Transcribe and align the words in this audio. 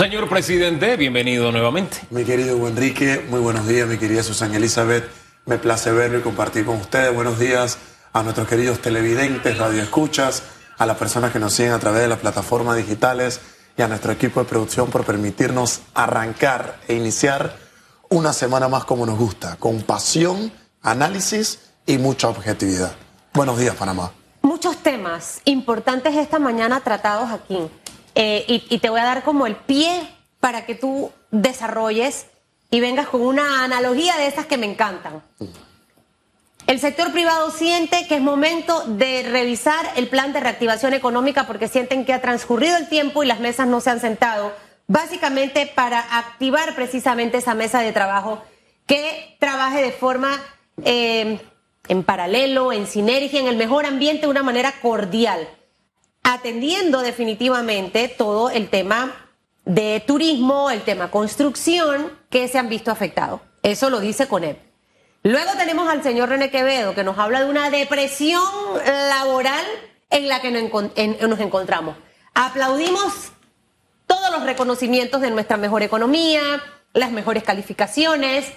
Señor 0.00 0.30
presidente, 0.30 0.96
bienvenido 0.96 1.52
nuevamente. 1.52 1.98
Mi 2.08 2.24
querido 2.24 2.66
Enrique, 2.66 3.22
muy 3.28 3.38
buenos 3.38 3.68
días, 3.68 3.86
mi 3.86 3.98
querida 3.98 4.22
Susana 4.22 4.56
Elizabeth. 4.56 5.04
Me 5.44 5.58
place 5.58 5.92
verlo 5.92 6.20
y 6.20 6.22
compartir 6.22 6.64
con 6.64 6.76
ustedes. 6.76 7.14
Buenos 7.14 7.38
días 7.38 7.76
a 8.14 8.22
nuestros 8.22 8.48
queridos 8.48 8.80
televidentes, 8.80 9.58
radioescuchas, 9.58 10.42
a 10.78 10.86
las 10.86 10.96
personas 10.96 11.32
que 11.32 11.38
nos 11.38 11.52
siguen 11.52 11.72
a 11.72 11.78
través 11.78 12.00
de 12.00 12.08
las 12.08 12.18
plataformas 12.18 12.78
digitales 12.78 13.42
y 13.76 13.82
a 13.82 13.88
nuestro 13.88 14.10
equipo 14.12 14.40
de 14.40 14.46
producción 14.48 14.88
por 14.88 15.04
permitirnos 15.04 15.82
arrancar 15.92 16.80
e 16.88 16.94
iniciar 16.94 17.54
una 18.08 18.32
semana 18.32 18.68
más 18.68 18.86
como 18.86 19.04
nos 19.04 19.18
gusta, 19.18 19.56
con 19.56 19.82
pasión, 19.82 20.50
análisis 20.80 21.72
y 21.84 21.98
mucha 21.98 22.28
objetividad. 22.28 22.92
Buenos 23.34 23.58
días, 23.58 23.76
Panamá. 23.76 24.12
Muchos 24.40 24.78
temas 24.78 25.42
importantes 25.44 26.16
esta 26.16 26.38
mañana 26.38 26.80
tratados 26.80 27.28
aquí. 27.30 27.68
Eh, 28.22 28.66
y, 28.68 28.78
te 28.80 28.90
voy 28.90 29.00
a 29.00 29.04
dar 29.04 29.22
como 29.22 29.46
el 29.46 29.56
pie 29.56 30.06
para 30.40 30.66
que 30.66 30.74
tú 30.74 31.10
desarrolles 31.30 32.26
y 32.70 32.78
vengas 32.78 33.08
con 33.08 33.22
una 33.22 33.64
analogía 33.64 34.14
de 34.18 34.26
esas 34.26 34.44
que 34.44 34.58
me 34.58 34.66
encantan. 34.66 35.22
El 36.66 36.78
sector 36.80 37.12
privado 37.12 37.50
siente 37.50 38.06
que 38.06 38.16
es 38.16 38.20
momento 38.20 38.84
de 38.84 39.22
revisar 39.22 39.90
el 39.96 40.08
plan 40.08 40.34
de 40.34 40.40
reactivación 40.40 40.92
económica 40.92 41.46
porque 41.46 41.66
sienten 41.66 42.04
que 42.04 42.12
ha 42.12 42.20
transcurrido 42.20 42.76
el 42.76 42.90
tiempo 42.90 43.22
y 43.22 43.26
las 43.26 43.40
mesas 43.40 43.66
no 43.66 43.80
se 43.80 43.88
han 43.88 44.00
sentado, 44.00 44.52
básicamente 44.86 45.64
para 45.74 46.18
activar 46.18 46.74
precisamente 46.74 47.38
esa 47.38 47.54
mesa 47.54 47.80
de 47.80 47.92
trabajo 47.92 48.42
que 48.84 49.34
trabaje 49.40 49.80
de 49.80 49.92
forma 49.92 50.38
eh, 50.84 51.40
en 51.88 52.02
paralelo, 52.02 52.70
en 52.70 52.86
sinergia, 52.86 53.40
en 53.40 53.46
el 53.46 53.56
mejor 53.56 53.86
ambiente, 53.86 54.26
de 54.26 54.30
una 54.30 54.42
manera 54.42 54.74
cordial, 54.82 55.48
atendiendo 56.32 57.00
definitivamente 57.00 58.08
todo 58.08 58.50
el 58.50 58.68
tema 58.68 59.30
de 59.64 60.02
turismo, 60.06 60.70
el 60.70 60.82
tema 60.82 61.10
construcción, 61.10 62.18
que 62.30 62.48
se 62.48 62.58
han 62.58 62.68
visto 62.68 62.90
afectados. 62.90 63.40
Eso 63.62 63.90
lo 63.90 64.00
dice 64.00 64.26
CONEP. 64.26 64.58
Luego 65.22 65.50
tenemos 65.58 65.88
al 65.88 66.02
señor 66.02 66.30
René 66.30 66.50
Quevedo, 66.50 66.94
que 66.94 67.04
nos 67.04 67.18
habla 67.18 67.40
de 67.40 67.50
una 67.50 67.68
depresión 67.68 68.42
laboral 68.84 69.64
en 70.08 70.28
la 70.28 70.40
que 70.40 70.50
nos 70.50 71.40
encontramos. 71.40 71.96
Aplaudimos 72.34 73.32
todos 74.06 74.30
los 74.32 74.44
reconocimientos 74.44 75.20
de 75.20 75.30
nuestra 75.30 75.56
mejor 75.56 75.82
economía, 75.82 76.62
las 76.94 77.12
mejores 77.12 77.44
calificaciones, 77.44 78.50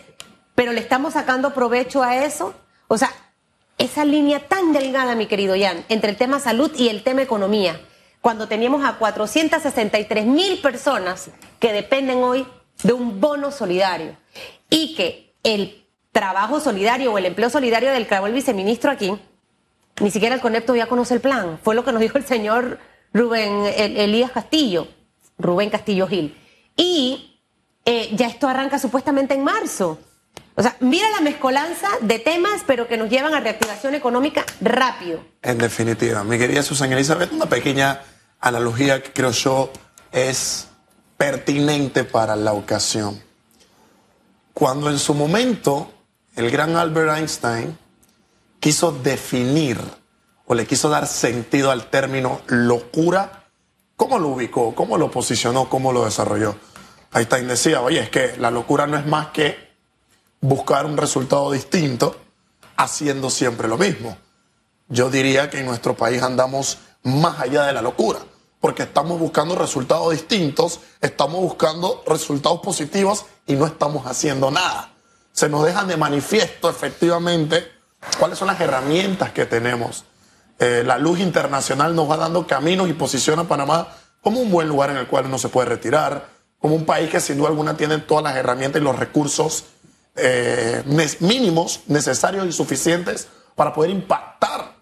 pero 0.56 0.72
le 0.72 0.80
estamos 0.80 1.14
sacando 1.14 1.54
provecho 1.54 2.02
a 2.02 2.24
eso. 2.24 2.54
O 2.88 2.98
sea, 2.98 3.12
esa 3.84 4.06
línea 4.06 4.48
tan 4.48 4.72
delgada, 4.72 5.14
mi 5.14 5.26
querido 5.26 5.56
Jan, 5.60 5.84
entre 5.90 6.12
el 6.12 6.18
tema 6.18 6.40
salud 6.40 6.72
y 6.78 6.88
el 6.88 7.04
tema 7.04 7.22
economía, 7.22 7.82
cuando 8.22 8.48
teníamos 8.48 8.86
a 8.86 8.98
463 8.98 10.26
mil 10.26 10.62
personas 10.62 11.30
que 11.60 11.74
dependen 11.74 12.24
hoy 12.24 12.48
de 12.84 12.94
un 12.94 13.20
bono 13.20 13.52
solidario 13.52 14.16
y 14.70 14.96
que 14.96 15.36
el 15.44 15.86
trabajo 16.14 16.62
solidario 16.62 17.12
o 17.12 17.18
el 17.18 17.26
empleo 17.26 17.50
solidario 17.50 17.92
del 17.92 18.08
que 18.08 18.16
el 18.16 18.34
viceministro 18.34 18.90
aquí, 18.90 19.14
ni 20.00 20.12
siquiera 20.12 20.36
el 20.36 20.42
Conecto 20.42 20.76
ya 20.76 20.88
conoce 20.88 21.16
el 21.16 21.20
plan. 21.22 21.60
Fue 21.62 21.76
lo 21.76 21.84
que 21.84 21.92
nos 21.92 22.02
dijo 22.02 22.18
el 22.18 22.26
señor 22.26 22.80
Rubén 23.14 23.66
Elías 23.76 24.32
Castillo, 24.32 24.88
Rubén 25.38 25.70
Castillo 25.70 26.08
Gil. 26.08 26.38
Y 26.78 27.40
eh, 27.86 28.10
ya 28.16 28.28
esto 28.28 28.48
arranca 28.48 28.80
supuestamente 28.80 29.34
en 29.34 29.44
marzo. 29.44 30.00
O 30.56 30.62
sea, 30.62 30.76
mira 30.80 31.10
la 31.10 31.22
mezcolanza 31.22 31.88
de 32.02 32.20
temas, 32.20 32.64
pero 32.68 32.88
que 32.88 32.98
nos 32.98 33.10
llevan 33.10 33.34
a 33.34 33.40
reactivación 33.40 33.96
económica 33.96 34.46
rápido. 34.62 35.24
En 35.42 35.58
definitiva, 35.58 36.24
mi 36.24 36.38
querida 36.38 36.62
Susana 36.62 36.94
Elizabeth, 36.94 37.32
una 37.32 37.48
pequeña 37.48 38.02
analogía 38.40 39.02
que 39.02 39.12
creo 39.12 39.32
yo 39.32 39.72
es 40.12 40.68
pertinente 41.18 42.04
para 42.04 42.36
la 42.36 42.54
ocasión. 42.54 43.22
Cuando 44.54 44.92
en 44.92 45.00
su 45.00 45.16
momento 45.16 45.92
el 46.36 46.52
gran 46.52 46.76
Albert 46.76 47.18
Einstein 47.18 47.78
quiso 48.60 48.92
definir 48.92 49.80
o 50.46 50.54
le 50.54 50.68
quiso 50.68 50.90
dar 50.90 51.08
sentido 51.08 51.72
al 51.72 51.90
término 51.90 52.42
locura, 52.48 53.46
¿cómo 53.96 54.20
lo 54.20 54.28
ubicó? 54.28 54.76
¿Cómo 54.76 55.00
lo 55.00 55.10
posicionó? 55.10 55.68
¿Cómo 55.68 55.92
lo 55.92 56.06
desarrolló? 56.06 56.56
Einstein 57.12 57.48
decía, 57.48 57.82
oye, 57.82 58.02
es 58.02 58.10
que 58.10 58.38
la 58.38 58.52
locura 58.52 58.86
no 58.86 58.98
es 58.98 59.06
más 59.08 59.28
que 59.28 59.73
buscar 60.44 60.86
un 60.86 60.98
resultado 60.98 61.52
distinto 61.52 62.18
haciendo 62.76 63.30
siempre 63.30 63.70
lo 63.70 63.78
mismo. 63.78 64.18
Yo 64.90 65.10
diría 65.10 65.50
que 65.50 65.62
en 65.62 65.66
nuestro 65.66 65.96
país 65.96 66.22
andamos 66.22 66.80
más 67.02 67.40
allá 67.40 67.64
de 67.64 67.72
la 67.72 67.82
locura, 67.82 68.20
porque 68.60 68.84
estamos 68.84 69.20
buscando 69.20 69.56
resultados 69.56 70.12
distintos, 70.12 70.82
estamos 71.00 71.40
buscando 71.40 72.04
resultados 72.06 72.60
positivos 72.60 73.26
y 73.48 73.54
no 73.54 73.66
estamos 73.66 74.06
haciendo 74.06 74.52
nada. 74.52 74.92
Se 75.32 75.48
nos 75.48 75.64
dejan 75.64 75.88
de 75.88 75.96
manifiesto 75.96 76.70
efectivamente 76.70 77.72
cuáles 78.20 78.38
son 78.38 78.50
las 78.50 78.60
herramientas 78.60 79.32
que 79.32 79.46
tenemos. 79.46 80.04
Eh, 80.60 80.84
la 80.86 80.98
luz 80.98 81.22
internacional 81.22 81.96
nos 81.96 82.12
va 82.12 82.18
dando 82.18 82.46
caminos 82.46 82.90
y 82.90 82.94
posiciona 82.94 83.44
a 83.44 83.48
Panamá 83.48 83.88
como 84.22 84.42
un 84.42 84.52
buen 84.52 84.68
lugar 84.68 84.90
en 84.90 84.98
el 84.98 85.08
cual 85.08 85.28
uno 85.28 85.38
se 85.38 85.48
puede 85.48 85.70
retirar, 85.70 86.28
como 86.60 86.76
un 86.76 86.86
país 86.86 87.10
que 87.10 87.22
sin 87.22 87.38
duda 87.38 87.48
alguna 87.48 87.78
tiene 87.78 88.00
todas 88.00 88.26
las 88.26 88.36
herramientas 88.36 88.82
y 88.82 88.84
los 88.84 89.00
recursos 89.00 89.64
eh, 90.16 90.84
mínimos 91.20 91.82
necesarios 91.88 92.48
y 92.48 92.52
suficientes 92.52 93.28
para 93.56 93.74
poder 93.74 93.92
impactar 93.92 94.74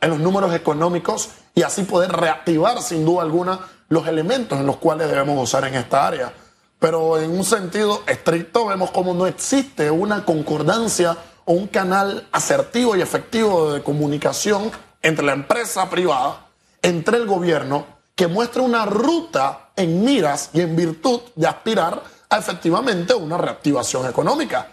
en 0.00 0.10
los 0.10 0.18
números 0.18 0.54
económicos 0.54 1.30
y 1.54 1.62
así 1.62 1.82
poder 1.82 2.12
reactivar 2.12 2.82
sin 2.82 3.04
duda 3.04 3.22
alguna 3.22 3.60
los 3.88 4.06
elementos 4.06 4.58
en 4.58 4.66
los 4.66 4.76
cuales 4.76 5.08
debemos 5.08 5.42
usar 5.42 5.64
en 5.64 5.74
esta 5.74 6.06
área. 6.06 6.32
Pero 6.78 7.18
en 7.18 7.30
un 7.32 7.44
sentido 7.44 8.02
estricto 8.06 8.66
vemos 8.66 8.90
como 8.90 9.12
no 9.12 9.26
existe 9.26 9.90
una 9.90 10.24
concordancia 10.24 11.16
o 11.44 11.52
un 11.52 11.66
canal 11.66 12.26
asertivo 12.32 12.96
y 12.96 13.02
efectivo 13.02 13.72
de 13.72 13.82
comunicación 13.82 14.70
entre 15.02 15.24
la 15.24 15.32
empresa 15.32 15.90
privada, 15.90 16.46
entre 16.82 17.18
el 17.18 17.26
gobierno, 17.26 17.86
que 18.14 18.28
muestre 18.28 18.62
una 18.62 18.86
ruta 18.86 19.70
en 19.76 20.04
miras 20.04 20.50
y 20.52 20.60
en 20.60 20.76
virtud 20.76 21.20
de 21.34 21.46
aspirar 21.46 22.02
a 22.28 22.38
efectivamente 22.38 23.14
una 23.14 23.36
reactivación 23.36 24.06
económica. 24.06 24.68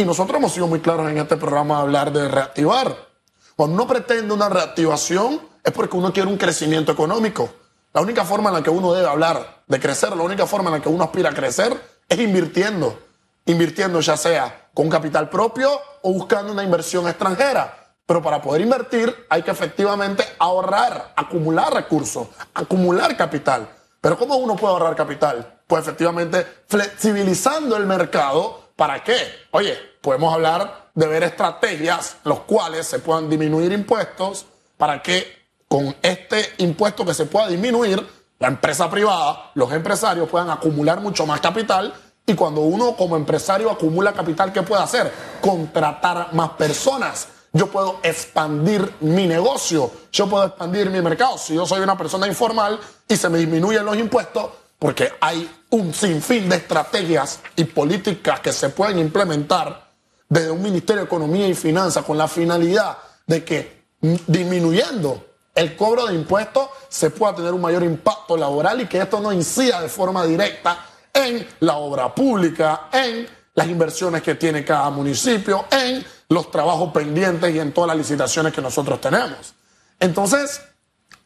Y 0.00 0.04
nosotros 0.06 0.38
hemos 0.38 0.52
sido 0.52 0.66
muy 0.66 0.80
claros 0.80 1.10
en 1.10 1.18
este 1.18 1.36
programa 1.36 1.76
de 1.76 1.80
hablar 1.82 2.10
de 2.10 2.26
reactivar. 2.26 2.96
Cuando 3.54 3.74
uno 3.74 3.86
pretende 3.86 4.32
una 4.32 4.48
reactivación 4.48 5.42
es 5.62 5.72
porque 5.72 5.94
uno 5.94 6.10
quiere 6.10 6.30
un 6.30 6.38
crecimiento 6.38 6.90
económico. 6.90 7.50
La 7.92 8.00
única 8.00 8.24
forma 8.24 8.48
en 8.48 8.54
la 8.54 8.62
que 8.62 8.70
uno 8.70 8.94
debe 8.94 9.06
hablar 9.06 9.62
de 9.66 9.78
crecer, 9.78 10.16
la 10.16 10.22
única 10.22 10.46
forma 10.46 10.70
en 10.70 10.76
la 10.76 10.82
que 10.82 10.88
uno 10.88 11.04
aspira 11.04 11.28
a 11.28 11.34
crecer 11.34 11.78
es 12.08 12.18
invirtiendo. 12.18 12.98
Invirtiendo 13.44 14.00
ya 14.00 14.16
sea 14.16 14.70
con 14.72 14.88
capital 14.88 15.28
propio 15.28 15.70
o 16.00 16.14
buscando 16.14 16.50
una 16.50 16.64
inversión 16.64 17.06
extranjera. 17.06 17.92
Pero 18.06 18.22
para 18.22 18.40
poder 18.40 18.62
invertir 18.62 19.14
hay 19.28 19.42
que 19.42 19.50
efectivamente 19.50 20.24
ahorrar, 20.38 21.12
acumular 21.14 21.74
recursos, 21.74 22.26
acumular 22.54 23.18
capital. 23.18 23.68
Pero 24.00 24.16
¿cómo 24.16 24.36
uno 24.36 24.56
puede 24.56 24.72
ahorrar 24.72 24.96
capital? 24.96 25.60
Pues 25.66 25.82
efectivamente 25.82 26.46
flexibilizando 26.66 27.76
el 27.76 27.84
mercado. 27.84 28.59
¿Para 28.80 29.04
qué? 29.04 29.18
Oye, 29.50 29.76
podemos 30.00 30.32
hablar 30.32 30.88
de 30.94 31.06
ver 31.06 31.22
estrategias 31.22 32.16
los 32.24 32.40
cuales 32.40 32.86
se 32.86 32.98
puedan 32.98 33.28
disminuir 33.28 33.72
impuestos 33.72 34.46
para 34.78 35.02
que 35.02 35.36
con 35.68 35.94
este 36.00 36.54
impuesto 36.56 37.04
que 37.04 37.12
se 37.12 37.26
pueda 37.26 37.48
disminuir, 37.48 38.02
la 38.38 38.48
empresa 38.48 38.88
privada, 38.88 39.50
los 39.52 39.70
empresarios 39.72 40.30
puedan 40.30 40.48
acumular 40.48 40.98
mucho 41.02 41.26
más 41.26 41.42
capital 41.42 41.92
y 42.24 42.32
cuando 42.32 42.62
uno 42.62 42.96
como 42.96 43.16
empresario 43.16 43.70
acumula 43.70 44.14
capital, 44.14 44.50
¿qué 44.50 44.62
puede 44.62 44.82
hacer? 44.82 45.12
Contratar 45.42 46.32
más 46.32 46.52
personas. 46.52 47.28
Yo 47.52 47.66
puedo 47.66 48.00
expandir 48.02 48.94
mi 49.00 49.26
negocio, 49.26 49.90
yo 50.10 50.26
puedo 50.26 50.46
expandir 50.46 50.88
mi 50.88 51.02
mercado. 51.02 51.36
Si 51.36 51.54
yo 51.54 51.66
soy 51.66 51.82
una 51.82 51.98
persona 51.98 52.26
informal 52.26 52.80
y 53.06 53.14
se 53.14 53.28
me 53.28 53.36
disminuyen 53.36 53.84
los 53.84 53.98
impuestos, 53.98 54.48
porque 54.78 55.12
hay 55.20 55.59
un 55.70 55.94
sinfín 55.94 56.48
de 56.48 56.56
estrategias 56.56 57.40
y 57.56 57.64
políticas 57.64 58.40
que 58.40 58.52
se 58.52 58.70
pueden 58.70 58.98
implementar 58.98 59.90
desde 60.28 60.50
un 60.50 60.62
Ministerio 60.62 61.02
de 61.02 61.06
Economía 61.06 61.48
y 61.48 61.54
Finanzas 61.54 62.04
con 62.04 62.18
la 62.18 62.28
finalidad 62.28 62.98
de 63.26 63.44
que 63.44 63.80
disminuyendo 64.00 65.26
el 65.54 65.76
cobro 65.76 66.06
de 66.06 66.14
impuestos 66.14 66.68
se 66.88 67.10
pueda 67.10 67.34
tener 67.34 67.52
un 67.52 67.60
mayor 67.60 67.82
impacto 67.82 68.36
laboral 68.36 68.80
y 68.80 68.86
que 68.86 68.98
esto 68.98 69.20
no 69.20 69.32
incida 69.32 69.80
de 69.80 69.88
forma 69.88 70.24
directa 70.24 70.86
en 71.12 71.46
la 71.60 71.76
obra 71.76 72.14
pública, 72.14 72.88
en 72.92 73.28
las 73.54 73.66
inversiones 73.66 74.22
que 74.22 74.36
tiene 74.36 74.64
cada 74.64 74.90
municipio, 74.90 75.66
en 75.70 76.04
los 76.28 76.50
trabajos 76.50 76.92
pendientes 76.92 77.54
y 77.54 77.58
en 77.58 77.72
todas 77.72 77.88
las 77.88 77.96
licitaciones 77.96 78.52
que 78.52 78.62
nosotros 78.62 79.00
tenemos. 79.00 79.54
Entonces, 79.98 80.62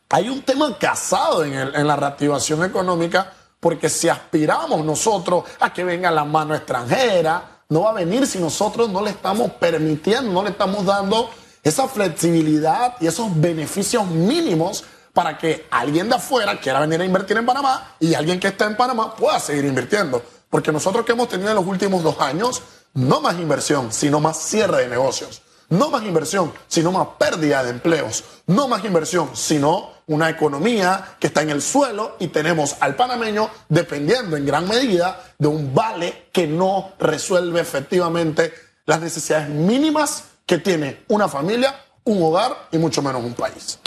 hay 0.08 0.28
un 0.28 0.42
tema 0.42 0.76
casado 0.78 1.44
en, 1.44 1.54
en 1.54 1.86
la 1.86 1.96
reactivación 1.96 2.64
económica 2.64 3.32
porque 3.64 3.88
si 3.88 4.10
aspiramos 4.10 4.84
nosotros 4.84 5.44
a 5.58 5.72
que 5.72 5.84
venga 5.84 6.10
la 6.10 6.26
mano 6.26 6.54
extranjera, 6.54 7.62
no 7.70 7.80
va 7.80 7.92
a 7.92 7.94
venir 7.94 8.26
si 8.26 8.38
nosotros 8.38 8.90
no 8.90 9.00
le 9.00 9.08
estamos 9.08 9.52
permitiendo, 9.52 10.30
no 10.30 10.42
le 10.42 10.50
estamos 10.50 10.84
dando 10.84 11.30
esa 11.62 11.88
flexibilidad 11.88 12.96
y 13.00 13.06
esos 13.06 13.40
beneficios 13.40 14.06
mínimos 14.06 14.84
para 15.14 15.38
que 15.38 15.66
alguien 15.70 16.10
de 16.10 16.16
afuera 16.16 16.60
quiera 16.60 16.78
venir 16.80 17.00
a 17.00 17.06
invertir 17.06 17.38
en 17.38 17.46
Panamá 17.46 17.94
y 18.00 18.12
alguien 18.12 18.38
que 18.38 18.48
está 18.48 18.66
en 18.66 18.76
Panamá 18.76 19.16
pueda 19.16 19.40
seguir 19.40 19.64
invirtiendo. 19.64 20.22
Porque 20.50 20.70
nosotros 20.70 21.06
que 21.06 21.12
hemos 21.12 21.30
tenido 21.30 21.48
en 21.48 21.56
los 21.56 21.66
últimos 21.66 22.02
dos 22.02 22.20
años, 22.20 22.60
no 22.92 23.22
más 23.22 23.36
inversión, 23.36 23.94
sino 23.94 24.20
más 24.20 24.36
cierre 24.36 24.82
de 24.82 24.88
negocios. 24.88 25.40
No 25.70 25.88
más 25.88 26.02
inversión, 26.02 26.52
sino 26.68 26.92
más 26.92 27.08
pérdida 27.18 27.64
de 27.64 27.70
empleos. 27.70 28.24
No 28.46 28.68
más 28.68 28.84
inversión, 28.84 29.30
sino 29.32 29.93
una 30.06 30.28
economía 30.28 31.16
que 31.18 31.28
está 31.28 31.42
en 31.42 31.50
el 31.50 31.62
suelo 31.62 32.16
y 32.20 32.28
tenemos 32.28 32.76
al 32.80 32.94
panameño 32.94 33.48
dependiendo 33.68 34.36
en 34.36 34.46
gran 34.46 34.68
medida 34.68 35.20
de 35.38 35.48
un 35.48 35.74
vale 35.74 36.24
que 36.32 36.46
no 36.46 36.92
resuelve 36.98 37.60
efectivamente 37.60 38.52
las 38.86 39.00
necesidades 39.00 39.48
mínimas 39.48 40.24
que 40.46 40.58
tiene 40.58 40.98
una 41.08 41.28
familia, 41.28 41.74
un 42.04 42.22
hogar 42.22 42.68
y 42.70 42.78
mucho 42.78 43.00
menos 43.02 43.24
un 43.24 43.34
país. 43.34 43.78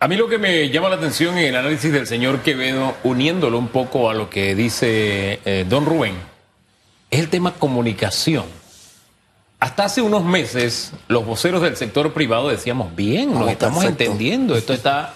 A 0.00 0.08
mí 0.08 0.16
lo 0.16 0.28
que 0.28 0.38
me 0.38 0.68
llama 0.70 0.88
la 0.88 0.96
atención 0.96 1.38
en 1.38 1.46
el 1.46 1.56
análisis 1.56 1.92
del 1.92 2.06
señor 2.06 2.40
Quevedo, 2.40 2.94
uniéndolo 3.04 3.58
un 3.58 3.68
poco 3.68 4.10
a 4.10 4.14
lo 4.14 4.28
que 4.28 4.54
dice 4.54 5.40
eh, 5.44 5.64
don 5.68 5.86
Rubén, 5.86 6.16
es 7.10 7.20
el 7.20 7.28
tema 7.28 7.54
comunicación. 7.54 8.44
Hasta 9.60 9.84
hace 9.84 10.02
unos 10.02 10.24
meses, 10.24 10.92
los 11.08 11.24
voceros 11.24 11.62
del 11.62 11.76
sector 11.76 12.12
privado 12.12 12.48
decíamos, 12.48 12.94
bien, 12.94 13.32
nos 13.32 13.50
estamos 13.50 13.84
entendiendo, 13.84 14.56
esto 14.56 14.74
está... 14.74 15.14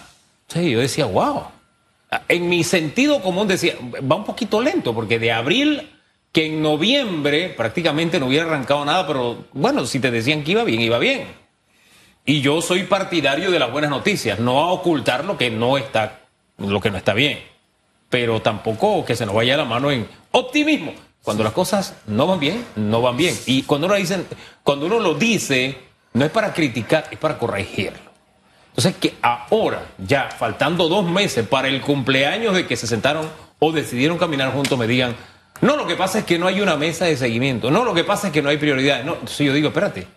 Sí, 0.49 0.71
yo 0.71 0.79
decía, 0.79 1.05
wow. 1.05 1.43
En 2.27 2.49
mi 2.49 2.63
sentido 2.63 3.21
común 3.21 3.47
decía, 3.47 3.75
va 3.81 4.15
un 4.15 4.25
poquito 4.25 4.61
lento, 4.61 4.95
porque 4.95 5.19
de 5.19 5.31
abril, 5.31 5.89
que 6.31 6.47
en 6.47 6.61
noviembre 6.61 7.49
prácticamente 7.49 8.19
no 8.19 8.27
hubiera 8.27 8.45
arrancado 8.45 8.83
nada, 8.83 9.05
pero 9.05 9.45
bueno, 9.53 9.85
si 9.85 9.99
te 9.99 10.11
decían 10.11 10.43
que 10.43 10.51
iba 10.51 10.63
bien, 10.63 10.81
iba 10.81 10.97
bien. 10.97 11.27
Y 12.25 12.41
yo 12.41 12.61
soy 12.61 12.83
partidario 12.83 13.51
de 13.51 13.59
las 13.59 13.71
buenas 13.71 13.91
noticias, 13.91 14.39
no 14.39 14.59
a 14.59 14.71
ocultar 14.71 15.25
lo 15.25 15.37
que 15.37 15.49
no 15.51 15.77
está, 15.77 16.21
lo 16.57 16.81
que 16.81 16.91
no 16.91 16.97
está 16.97 17.13
bien, 17.13 17.39
pero 18.09 18.41
tampoco 18.41 19.05
que 19.05 19.15
se 19.15 19.25
nos 19.25 19.35
vaya 19.35 19.57
la 19.57 19.65
mano 19.65 19.91
en 19.91 20.07
optimismo. 20.31 20.93
Cuando 21.23 21.43
las 21.43 21.53
cosas 21.53 21.95
no 22.07 22.25
van 22.27 22.39
bien, 22.39 22.65
no 22.75 23.01
van 23.01 23.17
bien. 23.17 23.35
Y 23.45 23.63
cuando 23.63 23.87
uno, 23.87 23.95
dicen, 23.95 24.25
cuando 24.63 24.85
uno 24.87 24.99
lo 24.99 25.13
dice, 25.13 25.77
no 26.13 26.25
es 26.25 26.31
para 26.31 26.53
criticar, 26.53 27.07
es 27.11 27.19
para 27.19 27.37
corregirlo. 27.37 28.08
Entonces, 28.79 28.95
que 29.01 29.17
ahora, 29.21 29.87
ya 29.97 30.29
faltando 30.29 30.87
dos 30.87 31.03
meses 31.03 31.45
para 31.45 31.67
el 31.67 31.81
cumpleaños 31.81 32.55
de 32.55 32.65
que 32.65 32.77
se 32.77 32.87
sentaron 32.87 33.29
o 33.59 33.73
decidieron 33.73 34.17
caminar 34.17 34.53
juntos, 34.53 34.79
me 34.79 34.87
digan, 34.87 35.17
no, 35.59 35.75
lo 35.75 35.85
que 35.85 35.97
pasa 35.97 36.19
es 36.19 36.23
que 36.23 36.39
no 36.39 36.47
hay 36.47 36.61
una 36.61 36.77
mesa 36.77 37.03
de 37.03 37.17
seguimiento, 37.17 37.69
no, 37.71 37.83
lo 37.83 37.93
que 37.93 38.05
pasa 38.05 38.27
es 38.27 38.33
que 38.33 38.41
no 38.41 38.47
hay 38.47 38.55
prioridades. 38.55 39.03
No, 39.03 39.15
entonces 39.15 39.45
yo 39.45 39.51
digo, 39.51 39.67
espérate, 39.67 40.07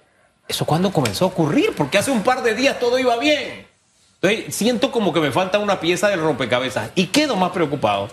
¿eso 0.46 0.64
cuándo 0.64 0.92
comenzó 0.92 1.24
a 1.24 1.28
ocurrir? 1.28 1.74
Porque 1.76 1.98
hace 1.98 2.12
un 2.12 2.22
par 2.22 2.44
de 2.44 2.54
días 2.54 2.78
todo 2.78 3.00
iba 3.00 3.16
bien. 3.16 3.66
Entonces, 4.20 4.54
siento 4.54 4.92
como 4.92 5.12
que 5.12 5.18
me 5.18 5.32
falta 5.32 5.58
una 5.58 5.80
pieza 5.80 6.08
del 6.08 6.20
rompecabezas 6.20 6.92
y 6.94 7.06
quedo 7.06 7.34
más 7.34 7.50
preocupado 7.50 8.10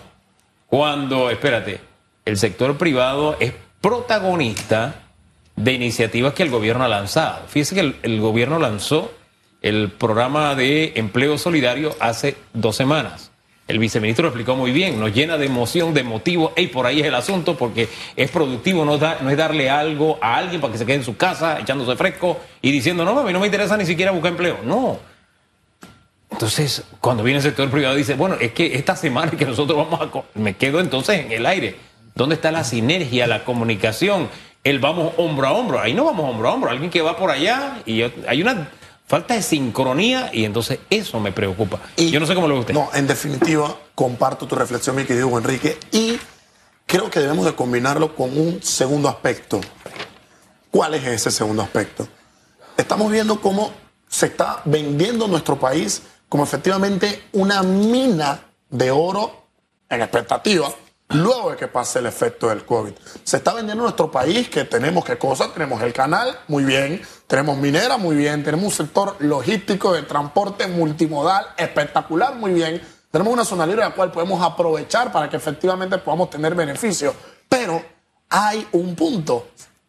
cuando, 0.66 1.30
espérate, 1.30 1.80
el 2.24 2.36
sector 2.36 2.76
privado 2.76 3.36
es 3.38 3.52
protagonista 3.80 4.96
de 5.54 5.74
iniciativas 5.74 6.34
que 6.34 6.42
el 6.42 6.50
gobierno 6.50 6.82
ha 6.82 6.88
lanzado. 6.88 7.46
Fíjese 7.46 7.76
que 7.76 7.94
el, 8.02 8.20
gobierno 8.20 8.58
lanzó 8.58 9.12
el 9.62 9.90
programa 9.90 10.54
de 10.54 10.92
empleo 10.96 11.38
solidario 11.38 11.94
hace 12.00 12.36
dos 12.52 12.76
semanas. 12.76 13.30
El 13.68 13.78
viceministro 13.78 14.24
lo 14.24 14.28
explicó 14.30 14.56
muy 14.56 14.72
bien, 14.72 14.98
nos 14.98 15.14
llena 15.14 15.38
de 15.38 15.46
emoción, 15.46 15.94
de 15.94 16.02
motivo, 16.02 16.52
y 16.56 16.66
por 16.66 16.86
ahí 16.86 17.00
es 17.00 17.06
el 17.06 17.14
asunto, 17.14 17.56
porque 17.56 17.88
es 18.16 18.30
productivo, 18.30 18.84
no, 18.84 18.94
es 18.96 19.36
darle 19.36 19.70
algo 19.70 20.18
a 20.20 20.36
alguien 20.36 20.60
para 20.60 20.72
que 20.72 20.78
se 20.78 20.86
quede 20.86 20.96
en 20.96 21.04
su 21.04 21.16
casa 21.16 21.60
echándose 21.60 21.94
fresco 21.94 22.40
y 22.60 22.72
diciendo, 22.72 23.04
no, 23.04 23.16
a 23.16 23.24
mí 23.24 23.32
no 23.32 23.38
me 23.38 23.46
interesa 23.46 23.76
ni 23.76 23.86
siquiera 23.86 24.10
buscar 24.10 24.32
empleo. 24.32 24.58
No. 24.64 24.98
Entonces, 26.32 26.82
cuando 27.00 27.22
viene 27.22 27.38
el 27.38 27.44
sector 27.44 27.70
privado, 27.70 27.94
dice, 27.94 28.14
bueno, 28.14 28.36
es 28.40 28.52
que 28.52 28.74
esta 28.74 28.96
semana 28.96 29.30
que 29.32 29.44
nosotros 29.44 29.76
vamos 29.76 30.00
a... 30.00 30.38
Me 30.38 30.56
quedo 30.56 30.80
entonces 30.80 31.24
en 31.24 31.32
el 31.32 31.46
aire 31.46 31.76
¿Dónde 32.14 32.34
está 32.34 32.50
la 32.50 32.64
sinergia, 32.64 33.26
la 33.26 33.44
comunicación? 33.44 34.28
El 34.62 34.78
vamos 34.78 35.14
hombro 35.16 35.46
a 35.46 35.52
hombro. 35.52 35.80
Ahí 35.80 35.94
no 35.94 36.04
vamos 36.04 36.28
hombro 36.28 36.48
a 36.48 36.52
hombro. 36.52 36.70
Alguien 36.70 36.90
que 36.90 37.00
va 37.00 37.16
por 37.16 37.30
allá 37.30 37.78
y 37.86 38.02
hay 38.02 38.42
una 38.42 38.68
falta 39.10 39.34
de 39.34 39.42
sincronía 39.42 40.30
y 40.32 40.44
entonces 40.44 40.78
eso 40.88 41.18
me 41.18 41.32
preocupa. 41.32 41.80
Y, 41.96 42.10
yo 42.10 42.20
no 42.20 42.26
sé 42.26 42.34
cómo 42.36 42.46
lo 42.46 42.54
ve 42.54 42.60
usted. 42.60 42.74
No, 42.74 42.90
en 42.94 43.08
definitiva, 43.08 43.76
comparto 43.96 44.46
tu 44.46 44.54
reflexión, 44.54 44.94
mi 44.94 45.04
querido 45.04 45.36
Enrique, 45.36 45.76
y 45.90 46.16
creo 46.86 47.10
que 47.10 47.18
debemos 47.18 47.44
de 47.44 47.56
combinarlo 47.56 48.14
con 48.14 48.38
un 48.38 48.62
segundo 48.62 49.08
aspecto. 49.08 49.60
¿Cuál 50.70 50.94
es 50.94 51.04
ese 51.04 51.32
segundo 51.32 51.60
aspecto? 51.60 52.06
Estamos 52.76 53.10
viendo 53.10 53.40
cómo 53.40 53.72
se 54.06 54.26
está 54.26 54.62
vendiendo 54.64 55.26
nuestro 55.26 55.58
país 55.58 56.02
como 56.28 56.44
efectivamente 56.44 57.24
una 57.32 57.64
mina 57.64 58.44
de 58.68 58.92
oro 58.92 59.48
en 59.88 60.02
expectativa 60.02 60.72
luego 61.10 61.50
de 61.50 61.56
que 61.56 61.68
pase 61.68 61.98
el 61.98 62.06
efecto 62.06 62.48
del 62.48 62.64
COVID. 62.64 62.92
Se 63.24 63.38
está 63.38 63.52
vendiendo 63.52 63.82
en 63.82 63.86
nuestro 63.86 64.10
país 64.10 64.48
que 64.48 64.64
tenemos 64.64 65.04
qué 65.04 65.18
cosa, 65.18 65.52
tenemos 65.52 65.82
el 65.82 65.92
canal, 65.92 66.38
muy 66.48 66.64
bien, 66.64 67.02
tenemos 67.26 67.58
minera, 67.58 67.96
muy 67.96 68.16
bien, 68.16 68.42
tenemos 68.44 68.66
un 68.66 68.72
sector 68.72 69.16
logístico 69.20 69.92
de 69.92 70.02
transporte 70.02 70.66
multimodal 70.66 71.46
espectacular, 71.56 72.34
muy 72.34 72.52
bien, 72.52 72.80
tenemos 73.10 73.32
una 73.32 73.44
zona 73.44 73.66
libre 73.66 73.82
la 73.82 73.90
cual 73.90 74.12
podemos 74.12 74.40
aprovechar 74.42 75.10
para 75.10 75.28
que 75.28 75.36
efectivamente 75.36 75.98
podamos 75.98 76.30
tener 76.30 76.54
beneficios, 76.54 77.14
pero 77.48 77.82
hay 78.28 78.66
un 78.72 78.94
punto. 78.94 79.48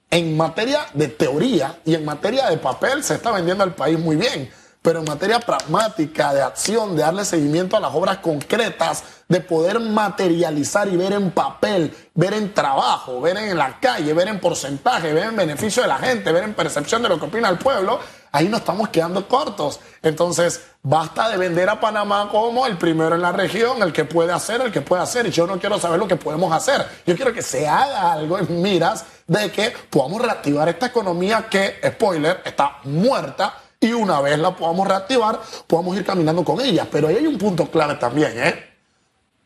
En 0.10 0.36
materia 0.36 0.88
de 0.94 1.08
teoría 1.08 1.80
y 1.86 1.96
en 1.96 2.04
materia 2.04 2.50
de 2.50 2.58
papel 2.58 3.02
se 3.02 3.14
está 3.14 3.32
vendiendo 3.32 3.64
el 3.64 3.74
país 3.74 3.98
muy 3.98 4.18
bien 4.18 4.52
pero 4.82 5.00
en 5.00 5.06
materia 5.06 5.40
pragmática, 5.40 6.34
de 6.34 6.42
acción, 6.42 6.96
de 6.96 7.04
darle 7.04 7.24
seguimiento 7.24 7.78
a 7.78 7.80
las 7.80 7.94
obras 7.94 8.18
concretas, 8.18 9.04
de 9.28 9.40
poder 9.40 9.80
materializar 9.80 10.88
y 10.88 10.98
ver 10.98 11.14
en 11.14 11.32
papel, 11.32 11.96
ver 12.16 12.34
en 12.34 12.52
trabajo, 12.52 13.22
ver 13.22 13.38
en 13.38 13.58
la 13.58 13.80
calle, 13.80 14.12
ver 14.14 14.28
en 14.28 14.40
porcentaje, 14.40 15.14
ver 15.14 15.26
en 15.26 15.36
beneficio 15.36 15.84
de 15.84 15.88
la 15.88 15.98
gente, 16.00 16.32
ver 16.32 16.46
en 16.46 16.56
percepción 16.56 17.04
de 17.04 17.10
lo 17.10 17.20
que 17.20 17.28
opina 17.28 17.48
el 17.50 17.60
pueblo, 17.60 18.00
ahí 18.32 18.50
nos 18.50 18.62
estamos 18.62 18.90
quedando 18.90 19.28
cortos. 19.28 19.80
Entonces, 20.02 20.62
basta 20.82 21.30
de 21.30 21.38
vender 21.38 21.70
a 21.70 21.80
Panamá 21.80 22.30
como 22.32 22.66
el 22.66 22.76
primero 22.78 23.14
en 23.14 23.22
la 23.22 23.32
región, 23.32 23.84
el 23.84 23.94
que 23.94 24.06
puede 24.06 24.34
hacer, 24.34 24.62
el 24.62 24.72
que 24.72 24.82
puede 24.82 25.04
hacer. 25.04 25.30
Yo 25.30 25.46
no 25.46 25.60
quiero 25.60 25.80
saber 25.80 26.00
lo 26.00 26.08
que 26.08 26.16
podemos 26.16 26.52
hacer. 26.52 26.86
Yo 27.06 27.16
quiero 27.16 27.32
que 27.32 27.44
se 27.44 27.68
haga 27.68 28.14
algo 28.14 28.40
en 28.40 28.62
miras 28.62 29.06
de 29.28 29.52
que 29.52 29.72
podamos 29.92 30.24
reactivar 30.24 30.68
esta 30.70 30.88
economía 30.88 31.48
que, 31.50 31.80
spoiler, 31.88 32.42
está 32.44 32.80
muerta 32.84 33.61
y 33.82 33.94
una 33.94 34.22
vez 34.22 34.38
la 34.38 34.56
podamos 34.56 34.88
reactivar, 34.88 35.42
podamos 35.66 35.98
ir 35.98 36.06
caminando 36.06 36.46
con 36.46 36.62
ella. 36.62 36.88
Pero 36.90 37.08
ahí 37.08 37.18
hay 37.18 37.28
un 37.28 37.38
punto 37.38 37.70
clave 37.70 37.96
también, 37.96 38.32
¿eh? 38.38 38.64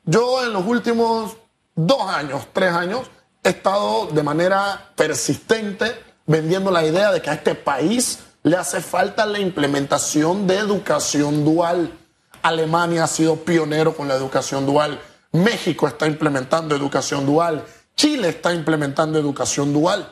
Yo 0.04 0.44
en 0.44 0.52
los 0.52 0.66
últimos 0.68 1.38
dos 1.74 2.02
años, 2.02 2.46
tres 2.52 2.72
años, 2.74 3.10
he 3.42 3.50
estado 3.50 4.08
de 4.08 4.22
manera 4.22 4.92
persistente 4.96 5.96
vendiendo 6.28 6.70
la 6.70 6.86
idea 6.86 7.12
de 7.14 7.22
que 7.22 7.30
a 7.30 7.34
este 7.34 7.56
país 7.56 8.20
le 8.44 8.58
hace 8.58 8.82
falta 8.82 9.26
la 9.26 9.40
implementación 9.40 10.46
de 10.46 10.58
educación 10.58 11.46
dual. 11.46 11.98
Alemania 12.42 13.06
ha 13.06 13.08
sido 13.08 13.38
pionero 13.38 13.96
con 13.96 14.10
la 14.10 14.16
educación 14.16 14.66
dual. 14.66 15.00
México 15.32 15.88
está 15.88 16.08
implementando 16.08 16.76
educación 16.76 17.26
dual. 17.26 17.64
Chile 17.96 18.30
está 18.30 18.54
implementando 18.54 19.18
educación 19.18 19.72
dual. 19.72 20.12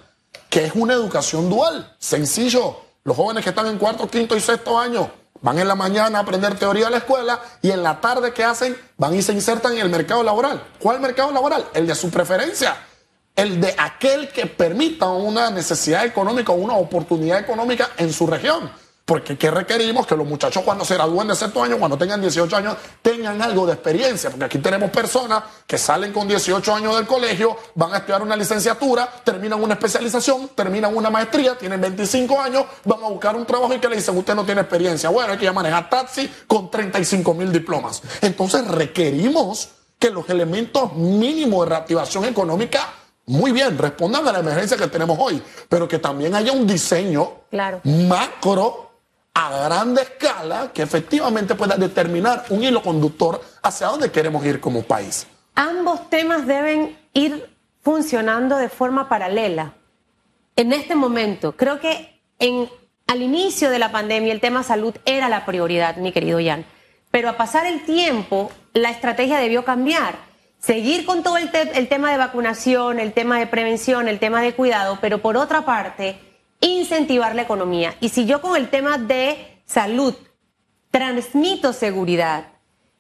¿Qué 0.50 0.65
es 0.65 0.75
una 0.75 0.93
educación 0.93 1.50
dual? 1.50 1.93
Sencillo 2.00 2.82
los 3.03 3.17
jóvenes 3.17 3.43
que 3.43 3.50
están 3.50 3.67
en 3.67 3.77
cuarto, 3.77 4.10
quinto 4.10 4.36
y 4.36 4.39
sexto 4.39 4.79
año 4.79 5.12
van 5.41 5.60
en 5.60 5.67
la 5.67 5.75
mañana 5.75 6.19
a 6.19 6.22
aprender 6.22 6.57
teoría 6.57 6.86
de 6.86 6.91
la 6.91 6.98
escuela 6.98 7.39
y 7.62 7.69
en 7.69 7.83
la 7.83 8.00
tarde 8.00 8.33
¿qué 8.33 8.43
hacen? 8.43 8.77
Van 8.98 9.13
y 9.13 9.22
se 9.22 9.33
insertan 9.33 9.74
en 9.74 9.79
el 9.79 9.89
mercado 9.89 10.24
laboral. 10.24 10.63
¿Cuál 10.79 11.01
mercado 11.01 11.31
laboral? 11.31 11.65
El 11.74 11.86
de 11.86 11.95
su 11.95 12.10
preferencia. 12.10 12.77
El 13.36 13.60
de 13.60 13.75
aquel 13.77 14.29
que 14.29 14.45
permita 14.45 15.10
una 15.10 15.50
necesidad 15.50 16.05
económica 16.05 16.53
o 16.53 16.55
una 16.55 16.75
oportunidad 16.75 17.39
económica 17.39 17.89
en 17.98 18.13
su 18.13 18.25
región. 18.25 18.72
Porque 19.05 19.38
¿qué 19.38 19.51
requerimos? 19.51 20.07
Que 20.07 20.15
los 20.15 20.25
muchachos 20.25 20.63
cuando 20.63 20.86
se 20.86 20.93
gradúen 20.93 21.27
de 21.27 21.36
sexto 21.36 21.62
año, 21.62 21.77
cuando 21.77 21.98
tengan 21.98 22.22
18 22.22 22.55
años, 22.55 22.77
tengan 23.01 23.41
algo 23.41 23.65
de 23.65 23.74
experiencia. 23.74 24.29
Porque 24.29 24.45
aquí 24.45 24.60
tenemos 24.60 24.89
personas 24.91 25.43
que 25.67 25.77
salen 25.77 26.13
con 26.13 26.25
18 26.25 26.74
años 26.74 26.95
del 26.95 27.05
colegio, 27.05 27.57
van 27.75 27.93
a 27.93 27.98
estudiar 27.98 28.22
una 28.22 28.38
licenciatura, 28.38 29.12
terminan 29.25 29.62
una 29.62 29.74
especialización, 29.74 30.51
terminan 30.55 30.95
una 30.95 31.10
maestría, 31.10 31.57
tienen 31.57 31.81
25 31.81 32.39
años, 32.39 32.63
van 32.86 33.03
a 33.03 33.10
buscar 33.10 33.36
un 33.36 33.45
trabajo 33.45 33.74
y 33.74 33.79
que 33.79 33.89
le 33.89 33.98
dicen, 33.98 34.17
usted 34.17 34.36
no 34.36 34.45
tiene 34.45 34.62
experiencia. 34.62 35.10
Bueno, 35.10 35.33
hay 35.33 35.38
que 35.38 35.45
ya 35.45 35.53
manejar 35.53 35.89
taxi 35.89 36.31
con 36.48 36.72
35 36.72 37.33
mil 37.33 37.51
diplomas. 37.51 38.01
Entonces 38.22 38.65
requerimos 38.65 39.67
que 40.00 40.12
los 40.12 40.29
elementos 40.29 40.93
mínimos 40.93 41.65
de 41.65 41.69
reactivación 41.72 42.24
económica 42.24 42.93
muy 43.25 43.53
bien, 43.53 43.77
respondan 43.77 44.27
a 44.27 44.33
la 44.33 44.39
emergencia 44.39 44.75
que 44.75 44.88
tenemos 44.88 45.17
hoy, 45.19 45.41
pero 45.69 45.88
que 45.88 45.98
también 46.00 46.36
haya 46.36 46.51
un 46.51 46.67
diseño 46.67 47.43
macro 47.83 48.92
a 49.33 49.65
grande 49.65 50.03
escala 50.03 50.71
que 50.73 50.83
efectivamente 50.83 51.55
pueda 51.55 51.75
determinar 51.75 52.45
un 52.49 52.63
hilo 52.63 52.81
conductor 52.83 53.41
hacia 53.63 53.87
dónde 53.87 54.11
queremos 54.11 54.45
ir 54.45 54.59
como 54.59 54.83
país. 54.83 55.27
Ambos 55.55 56.09
temas 56.09 56.45
deben 56.45 56.97
ir 57.13 57.49
funcionando 57.81 58.57
de 58.57 58.69
forma 58.69 59.09
paralela. 59.09 59.73
En 60.55 60.71
este 60.71 60.95
momento, 60.95 61.55
creo 61.55 61.79
que 61.79 62.21
en, 62.39 62.69
al 63.07 63.21
inicio 63.21 63.69
de 63.69 63.79
la 63.79 63.91
pandemia 63.91 64.31
el 64.31 64.39
tema 64.39 64.63
salud 64.63 64.95
era 65.05 65.29
la 65.29 65.45
prioridad, 65.45 65.97
mi 65.97 66.11
querido 66.11 66.39
Jan. 66.43 66.65
pero 67.09 67.29
a 67.29 67.37
pasar 67.37 67.65
el 67.65 67.83
tiempo, 67.85 68.51
la 68.73 68.89
estrategia 68.89 69.39
debió 69.39 69.65
cambiar. 69.65 70.15
Seguir 70.59 71.05
con 71.05 71.23
todo 71.23 71.37
el, 71.37 71.49
el 71.73 71.89
tema 71.89 72.11
de 72.11 72.17
vacunación, 72.17 72.99
el 72.99 73.13
tema 73.13 73.37
de 73.37 73.47
prevención, 73.47 74.07
el 74.07 74.19
tema 74.19 74.41
de 74.41 74.53
cuidado, 74.53 74.97
pero 75.01 75.21
por 75.21 75.37
otra 75.37 75.65
parte, 75.65 76.19
incentivar 76.63 77.36
la 77.36 77.43
economía. 77.43 77.96
Y 78.00 78.10
si 78.10 78.25
yo 78.25 78.41
con 78.41 78.55
el 78.55 78.70
tema 78.70 78.98
de 78.98 79.62
salud 79.65 80.15
transmito 80.91 81.74
seguridad, 81.74 82.46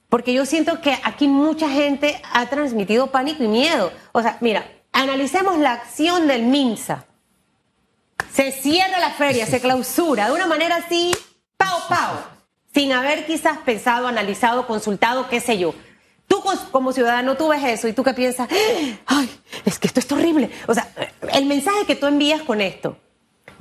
porque 0.09 0.33
yo 0.33 0.45
siento 0.45 0.81
que 0.81 0.97
aquí 1.03 1.27
mucha 1.27 1.69
gente 1.69 2.21
ha 2.33 2.45
transmitido 2.47 3.07
pánico 3.07 3.43
y 3.43 3.47
miedo. 3.47 3.91
O 4.11 4.21
sea, 4.21 4.37
mira, 4.41 4.65
analicemos 4.91 5.57
la 5.57 5.73
acción 5.73 6.27
del 6.27 6.43
MINSA. 6.43 7.05
Se 8.31 8.51
cierra 8.51 8.99
la 8.99 9.11
feria, 9.11 9.45
se 9.45 9.59
clausura 9.59 10.27
de 10.27 10.33
una 10.33 10.47
manera 10.47 10.77
así, 10.77 11.15
pao, 11.57 11.79
pao, 11.87 12.19
sin 12.73 12.91
haber 12.91 13.25
quizás 13.25 13.59
pensado, 13.59 14.07
analizado, 14.07 14.67
consultado, 14.67 15.29
qué 15.29 15.39
sé 15.39 15.57
yo. 15.57 15.73
Tú 16.27 16.43
como 16.71 16.93
ciudadano, 16.93 17.35
tú 17.35 17.47
ves 17.47 17.63
eso 17.63 17.87
y 17.87 17.93
tú 17.93 18.03
qué 18.03 18.13
piensas, 18.13 18.49
ay, 19.05 19.29
es 19.65 19.77
que 19.77 19.87
esto 19.87 19.99
es 19.99 20.11
horrible. 20.11 20.49
O 20.67 20.73
sea, 20.73 20.87
el 21.31 21.45
mensaje 21.45 21.85
que 21.85 21.95
tú 21.95 22.07
envías 22.07 22.41
con 22.41 22.61
esto 22.61 22.97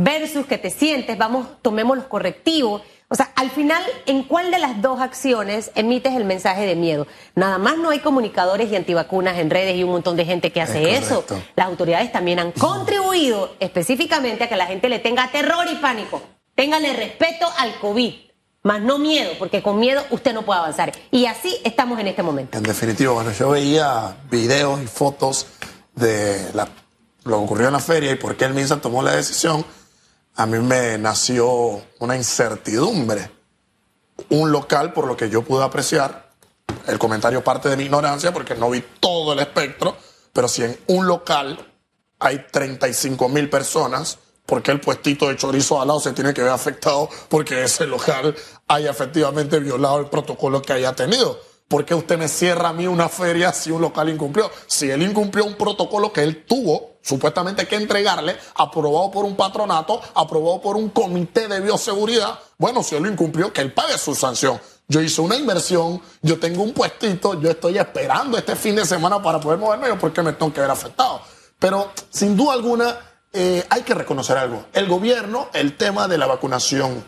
versus 0.03 0.47
que 0.47 0.59
te 0.59 0.71
sientes, 0.71 1.17
vamos, 1.17 1.47
tomemos 1.63 1.97
los 1.97 2.07
correctivos. 2.07 2.83
O 3.09 3.15
sea, 3.15 3.31
al 3.37 3.51
final, 3.51 3.83
¿en 4.07 4.23
cuál 4.23 4.51
de 4.51 4.59
las 4.59 4.81
dos 4.81 5.01
acciones 5.01 5.71
emites 5.75 6.15
el 6.15 6.25
mensaje 6.25 6.65
de 6.65 6.75
miedo? 6.75 7.07
Nada 7.35 7.59
más 7.59 7.77
no 7.77 7.91
hay 7.91 7.99
comunicadores 7.99 8.73
y 8.73 8.77
antivacunas 8.77 9.39
en 9.39 9.51
redes 9.51 9.77
y 9.77 9.85
un 9.85 9.91
montón 9.91 10.17
de 10.17 10.25
gente 10.25 10.51
que 10.51 10.63
hace 10.63 10.97
eso. 10.97 11.25
Las 11.55 11.67
autoridades 11.67 12.11
también 12.11 12.39
han 12.39 12.53
contribuido 12.53 13.55
específicamente 13.61 14.45
a 14.45 14.49
que 14.49 14.57
la 14.57 14.67
gente 14.67 14.89
le 14.89 14.99
tenga 14.99 15.31
terror 15.31 15.67
y 15.71 15.77
pánico. 15.77 16.23
Ténganle 16.55 16.95
respeto 16.95 17.47
al 17.59 17.75
COVID, 17.77 18.15
más 18.63 18.81
no 18.81 18.99
miedo, 18.99 19.33
porque 19.39 19.63
con 19.63 19.79
miedo 19.79 20.03
usted 20.11 20.33
no 20.33 20.43
puede 20.43 20.61
avanzar. 20.61 20.93
Y 21.11 21.27
así 21.27 21.59
estamos 21.65 22.01
en 22.01 22.09
este 22.09 22.23
momento. 22.23 22.57
En 22.57 22.65
definitiva, 22.65 23.13
bueno, 23.13 23.33
yo 23.33 23.51
veía 23.51 24.17
videos 24.31 24.83
y 24.83 24.87
fotos 24.87 25.47
de 25.95 26.51
lo 26.55 27.37
que 27.39 27.45
ocurrió 27.45 27.67
en 27.67 27.75
la 27.75 27.79
feria 27.79 28.11
y 28.13 28.15
por 28.15 28.37
qué 28.37 28.47
el 28.47 28.55
MINSA 28.55 28.81
tomó 28.81 29.03
la 29.03 29.15
decisión 29.17 29.65
a 30.35 30.47
mí 30.47 30.59
me 30.59 30.99
nació 30.99 31.83
una 31.99 32.17
incertidumbre. 32.17 33.31
Un 34.31 34.53
local, 34.53 34.93
por 34.93 35.07
lo 35.07 35.17
que 35.17 35.29
yo 35.29 35.43
pude 35.43 35.65
apreciar, 35.65 36.31
el 36.87 36.99
comentario 36.99 37.45
parte 37.45 37.69
de 37.69 37.77
mi 37.77 37.85
ignorancia 37.85 38.33
porque 38.33 38.55
no 38.55 38.71
vi 38.71 38.85
todo 39.01 39.33
el 39.33 39.41
espectro, 39.41 39.97
pero 40.33 40.49
si 40.49 40.65
en 40.65 40.79
un 40.89 41.07
local 41.07 41.59
hay 42.19 42.47
35 42.51 43.29
mil 43.29 43.51
personas, 43.51 44.19
¿por 44.47 44.63
qué 44.63 44.71
el 44.71 44.81
puestito 44.81 45.29
de 45.29 45.37
chorizo 45.37 45.81
al 45.81 45.89
lado 45.89 46.01
se 46.01 46.13
tiene 46.13 46.33
que 46.33 46.43
ver 46.43 46.51
afectado 46.51 47.09
porque 47.29 47.65
ese 47.65 47.87
local 47.87 48.35
haya 48.69 48.91
efectivamente 48.91 49.59
violado 49.59 50.01
el 50.01 50.07
protocolo 50.07 50.63
que 50.63 50.73
haya 50.73 50.95
tenido? 50.95 51.39
¿Por 51.69 51.85
qué 51.85 51.95
usted 51.95 52.19
me 52.19 52.29
cierra 52.29 52.71
a 52.71 52.73
mí 52.73 52.87
una 52.87 53.09
feria 53.09 53.53
si 53.53 53.71
un 53.71 53.81
local 53.81 54.09
incumplió? 54.09 54.51
Si 54.67 54.91
él 54.91 55.03
incumplió 55.03 55.45
un 55.45 55.55
protocolo 55.55 56.13
que 56.13 56.23
él 56.23 56.45
tuvo, 56.45 56.92
supuestamente 57.03 57.67
que 57.67 57.77
entregarle, 57.77 58.37
aprobado 58.55 59.11
por 59.11 59.25
un 59.25 59.37
patronato, 59.37 60.01
aprobado 60.15 60.61
por 60.61 60.77
un 60.77 60.91
comité 60.91 61.49
de 61.49 61.61
bioseguridad, 61.61 62.39
bueno, 62.59 62.83
si 62.83 62.95
él 62.95 63.03
lo 63.03 63.11
incumplió, 63.11 63.53
que 63.53 63.61
él 63.61 63.73
pague 63.73 63.99
su 63.99 64.15
sanción. 64.15 64.61
Yo 64.89 65.01
hice 65.01 65.21
una 65.21 65.37
inversión, 65.37 66.01
yo 66.23 66.39
tengo 66.39 66.63
un 66.63 66.73
puestito, 66.73 67.41
yo 67.41 67.51
estoy 67.51 67.79
esperando 67.79 68.39
este 68.39 68.57
fin 68.57 68.77
de 68.77 68.85
semana 68.85 69.23
para 69.23 69.41
poder 69.41 69.59
moverme, 69.59 69.95
porque 69.95 70.23
me 70.23 70.33
tengo 70.33 70.53
que 70.53 70.61
ver 70.61 70.71
afectado. 70.71 71.21
Pero 71.59 71.93
sin 72.11 72.37
duda 72.37 72.55
alguna 72.55 72.99
eh, 73.33 73.65
hay 73.69 73.83
que 73.83 73.95
reconocer 73.95 74.37
algo. 74.37 74.67
El 74.73 74.89
gobierno, 74.89 75.49
el 75.55 75.77
tema 75.77 76.09
de 76.09 76.19
la 76.19 76.27
vacunación 76.27 77.05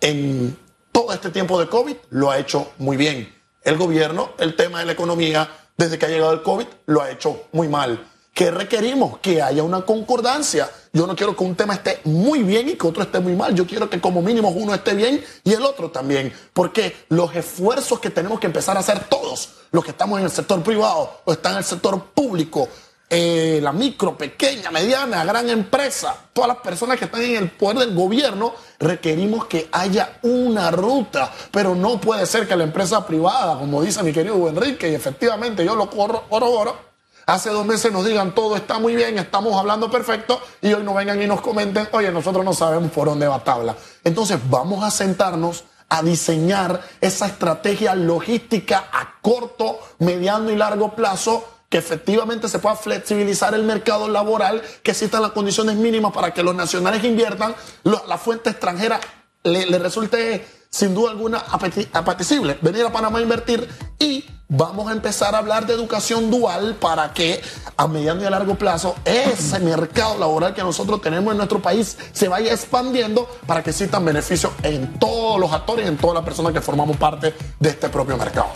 en 0.00 0.58
todo 0.92 1.12
este 1.12 1.30
tiempo 1.30 1.60
de 1.60 1.68
COVID 1.68 1.96
lo 2.10 2.30
ha 2.30 2.38
hecho 2.38 2.72
muy 2.78 2.96
bien 2.96 3.38
el 3.68 3.76
gobierno, 3.76 4.30
el 4.38 4.56
tema 4.56 4.80
de 4.80 4.86
la 4.86 4.92
economía, 4.92 5.48
desde 5.76 5.98
que 5.98 6.06
ha 6.06 6.08
llegado 6.08 6.32
el 6.32 6.42
COVID, 6.42 6.66
lo 6.86 7.02
ha 7.02 7.10
hecho 7.10 7.44
muy 7.52 7.68
mal. 7.68 8.06
¿Qué 8.38 8.52
requerimos? 8.52 9.18
Que 9.18 9.42
haya 9.42 9.64
una 9.64 9.80
concordancia. 9.80 10.70
Yo 10.92 11.08
no 11.08 11.16
quiero 11.16 11.34
que 11.34 11.42
un 11.42 11.56
tema 11.56 11.74
esté 11.74 11.98
muy 12.04 12.44
bien 12.44 12.68
y 12.68 12.74
que 12.76 12.86
otro 12.86 13.02
esté 13.02 13.18
muy 13.18 13.34
mal. 13.34 13.52
Yo 13.52 13.66
quiero 13.66 13.90
que 13.90 14.00
como 14.00 14.22
mínimo 14.22 14.50
uno 14.50 14.72
esté 14.72 14.94
bien 14.94 15.24
y 15.42 15.54
el 15.54 15.64
otro 15.64 15.90
también. 15.90 16.32
Porque 16.52 16.94
los 17.08 17.34
esfuerzos 17.34 17.98
que 17.98 18.10
tenemos 18.10 18.38
que 18.38 18.46
empezar 18.46 18.76
a 18.76 18.80
hacer 18.80 19.08
todos, 19.08 19.54
los 19.72 19.82
que 19.82 19.90
estamos 19.90 20.20
en 20.20 20.26
el 20.26 20.30
sector 20.30 20.62
privado 20.62 21.20
o 21.24 21.32
están 21.32 21.54
en 21.54 21.58
el 21.58 21.64
sector 21.64 22.00
público, 22.14 22.68
eh, 23.10 23.58
la 23.60 23.72
micro, 23.72 24.16
pequeña, 24.16 24.70
mediana, 24.70 25.24
gran 25.24 25.50
empresa, 25.50 26.14
todas 26.32 26.46
las 26.46 26.58
personas 26.58 26.96
que 26.96 27.06
están 27.06 27.22
en 27.22 27.34
el 27.38 27.50
poder 27.50 27.78
del 27.78 27.92
gobierno, 27.92 28.54
requerimos 28.78 29.46
que 29.46 29.68
haya 29.72 30.20
una 30.22 30.70
ruta. 30.70 31.34
Pero 31.50 31.74
no 31.74 32.00
puede 32.00 32.24
ser 32.24 32.46
que 32.46 32.54
la 32.54 32.62
empresa 32.62 33.04
privada, 33.04 33.58
como 33.58 33.82
dice 33.82 34.00
mi 34.04 34.12
querido 34.12 34.48
Enrique, 34.48 34.88
y 34.88 34.94
efectivamente 34.94 35.64
yo 35.64 35.74
lo 35.74 35.90
corroboro, 35.90 36.86
hace 37.28 37.50
dos 37.50 37.66
meses 37.66 37.92
nos 37.92 38.06
digan 38.06 38.34
todo 38.34 38.56
está 38.56 38.78
muy 38.78 38.96
bien, 38.96 39.18
estamos 39.18 39.54
hablando 39.54 39.90
perfecto, 39.90 40.40
y 40.62 40.72
hoy 40.72 40.82
nos 40.82 40.94
vengan 40.94 41.20
y 41.22 41.26
nos 41.26 41.42
comenten, 41.42 41.88
oye, 41.92 42.10
nosotros 42.10 42.44
no 42.44 42.54
sabemos 42.54 42.90
por 42.90 43.06
dónde 43.06 43.28
va 43.28 43.44
tabla. 43.44 43.76
Entonces 44.02 44.38
vamos 44.48 44.82
a 44.82 44.90
sentarnos 44.90 45.64
a 45.90 46.02
diseñar 46.02 46.82
esa 47.00 47.26
estrategia 47.26 47.94
logística 47.94 48.88
a 48.90 49.20
corto, 49.20 49.78
mediano 49.98 50.50
y 50.50 50.56
largo 50.56 50.94
plazo 50.94 51.46
que 51.68 51.76
efectivamente 51.76 52.48
se 52.48 52.60
pueda 52.60 52.76
flexibilizar 52.76 53.52
el 53.54 53.62
mercado 53.62 54.08
laboral, 54.08 54.62
que 54.82 54.92
existan 54.92 55.20
las 55.20 55.32
condiciones 55.32 55.76
mínimas 55.76 56.12
para 56.12 56.32
que 56.32 56.42
los 56.42 56.54
nacionales 56.54 57.04
inviertan, 57.04 57.54
la 57.84 58.16
fuente 58.16 58.50
extranjera 58.50 59.00
le, 59.42 59.78
resulte 59.78 60.46
sin 60.70 60.94
duda 60.94 61.10
alguna 61.10 61.44
apetecible 61.92 62.58
venir 62.62 62.86
a 62.86 62.92
Panamá 62.92 63.18
a 63.18 63.22
invertir 63.22 63.68
y 63.98 64.24
vamos 64.48 64.88
a 64.88 64.92
empezar 64.92 65.34
a 65.34 65.38
hablar 65.38 65.66
de 65.66 65.74
educación 65.74 66.30
dual 66.30 66.76
para 66.80 67.12
que 67.12 67.40
a 67.76 67.86
mediano 67.86 68.22
y 68.22 68.24
a 68.24 68.30
largo 68.30 68.54
plazo 68.54 68.96
ese 69.04 69.58
mercado 69.60 70.18
laboral 70.18 70.54
que 70.54 70.62
nosotros 70.62 71.00
tenemos 71.02 71.32
en 71.32 71.36
nuestro 71.36 71.60
país 71.60 71.98
se 72.12 72.28
vaya 72.28 72.52
expandiendo 72.52 73.28
para 73.46 73.62
que 73.62 73.70
existan 73.70 74.04
beneficios 74.04 74.52
en 74.62 74.98
todos 74.98 75.38
los 75.38 75.52
actores, 75.52 75.86
en 75.86 75.98
todas 75.98 76.14
las 76.14 76.24
personas 76.24 76.52
que 76.52 76.60
formamos 76.60 76.96
parte 76.96 77.34
de 77.60 77.68
este 77.68 77.88
propio 77.90 78.16
mercado. 78.16 78.48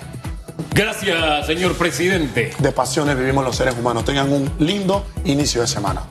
Gracias, 0.75 1.47
señor 1.47 1.77
presidente. 1.77 2.53
De 2.59 2.73
pasiones 2.73 3.19
vivimos 3.19 3.45
los 3.45 3.57
seres 3.57 3.75
humanos. 3.79 4.07
Tengan 4.07 4.33
un 4.33 4.51
lindo 4.59 5.05
inicio 5.25 5.61
de 5.61 5.67
semana. 5.67 6.03